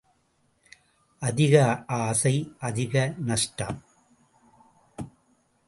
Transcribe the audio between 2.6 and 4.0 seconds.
அதிக நஷ்டம்.